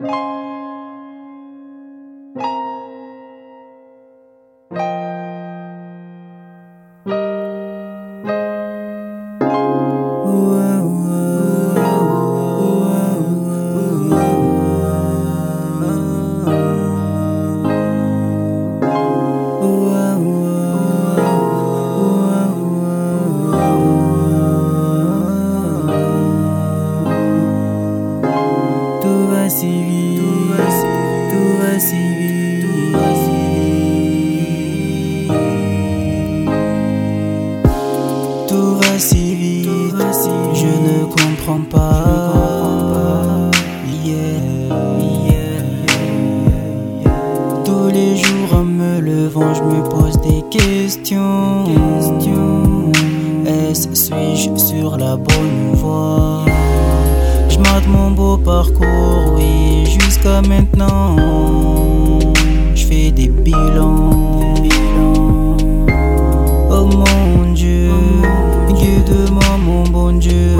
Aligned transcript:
Tout 0.00 0.06
vite, 31.92 32.64
tout 38.48 38.76
va 38.78 38.98
si 38.98 39.34
vite. 39.34 39.68
Je 40.54 40.66
ne 40.66 41.04
comprends 41.06 41.64
pas. 41.70 42.10
Tous 47.64 47.88
les 47.92 48.16
jours 48.16 48.54
en 48.54 48.64
me 48.64 49.00
levant, 49.00 49.52
je 49.54 49.62
me 49.62 49.82
pose 49.88 50.18
des 50.20 50.42
questions. 50.50 51.64
Est-ce 53.46 53.94
suis-je 53.94 54.56
sur 54.56 54.96
la 54.96 55.16
bonne 55.16 55.72
voie? 55.74 56.43
Je 57.54 57.88
mon 57.88 58.10
beau 58.10 58.36
parcours, 58.36 59.34
oui, 59.36 59.86
jusqu'à 59.86 60.42
maintenant. 60.42 61.16
Je 62.74 62.84
fais 62.84 63.12
des 63.12 63.28
bilans. 63.28 64.54
Oh 66.70 66.86
mon 66.86 67.52
Dieu, 67.54 67.90
guide-moi 68.70 69.56
mon 69.64 69.84
bon 69.84 70.18
Dieu 70.18 70.56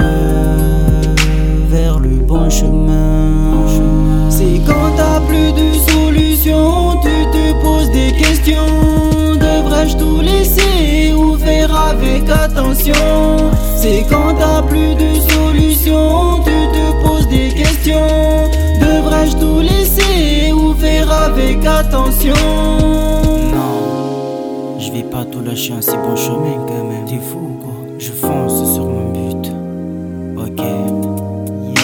vers 1.69 1.99
le 1.99 2.15
bon 2.25 2.49
chemin. 2.49 3.31
C'est 4.29 4.61
quand 4.65 4.95
t'as 4.95 5.19
plus 5.19 5.51
de 5.51 5.73
solution, 5.91 7.01
tu 7.01 7.25
te 7.33 7.61
poses 7.61 7.91
des 7.91 8.13
questions. 8.13 9.35
Devrais-je 9.35 9.97
tout 9.97 10.21
laisser 10.21 11.13
ou 11.13 11.35
faire 11.35 11.75
avec 11.75 12.29
attention? 12.29 13.51
C'est 13.75 14.05
quand 14.09 14.33
t'as 14.39 14.61
plus 14.61 14.95
de 14.95 15.19
solution, 15.29 16.34
Non, 22.33 24.79
je 24.79 24.91
vais 24.91 25.03
pas 25.03 25.25
tout 25.25 25.41
lâcher 25.41 25.73
un 25.73 25.81
si 25.81 25.91
bon 25.91 26.15
chemin 26.15 26.65
quand 26.67 26.83
même. 26.89 27.05
T'es 27.05 27.19
fou 27.19 27.59
quoi? 27.61 27.73
Je 27.99 28.11
fonce 28.11 28.73
sur 28.73 28.85
mon 28.85 29.11
but. 29.11 29.51
Ok. 30.37 30.57
Yeah. 30.57 31.83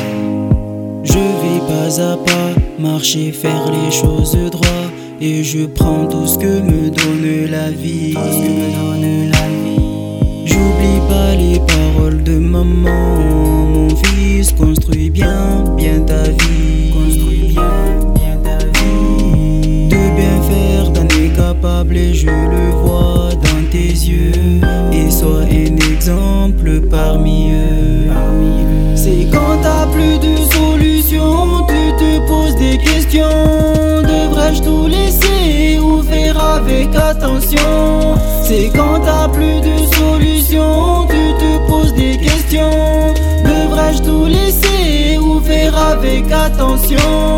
Je 1.03 1.13
vais 1.13 1.61
pas 1.67 2.01
à 2.01 2.17
pas 2.17 2.53
marcher, 2.79 3.31
faire 3.31 3.69
les 3.71 3.91
choses 3.91 4.35
droit. 4.51 4.89
Et 5.19 5.43
je 5.43 5.65
prends 5.65 6.07
tout 6.07 6.25
ce 6.25 6.37
que 6.37 6.61
me 6.61 6.89
donne 6.89 7.51
la 7.51 7.69
vie. 7.69 8.15
J'oublie 10.45 11.01
pas 11.07 11.35
les 11.35 11.59
paroles 11.59 12.23
de 12.23 12.39
maman. 12.39 13.70
Capable 21.61 21.95
et 21.95 22.13
je 22.13 22.27
le 22.27 22.71
vois 22.83 23.29
dans 23.35 23.69
tes 23.71 23.89
yeux. 23.89 24.31
Et 24.91 25.11
sois 25.11 25.43
un 25.43 25.75
exemple 25.93 26.81
parmi 26.89 27.51
eux. 27.51 28.11
C'est 28.95 29.27
quand 29.31 29.57
t'as 29.61 29.85
plus 29.87 30.17
de 30.17 30.35
solution, 30.53 31.65
tu 31.67 31.83
te 32.01 32.27
poses 32.27 32.55
des 32.55 32.77
questions. 32.77 34.01
Devrais-je 34.01 34.61
tout 34.63 34.87
laisser 34.87 35.79
ou 35.79 36.01
faire 36.01 36.37
avec 36.43 36.95
attention? 36.95 38.15
C'est 38.43 38.69
quand 38.75 38.99
t'as 39.05 39.27
plus 39.29 39.61
de 39.61 39.77
solution, 39.95 41.07
tu 41.09 41.23
te 41.41 41.67
poses 41.69 41.93
des 41.93 42.17
questions. 42.17 43.13
Devrais-je 43.43 44.01
tout 44.01 44.25
laisser 44.25 45.17
ou 45.17 45.39
faire 45.41 45.77
avec 45.77 46.31
attention? 46.31 47.30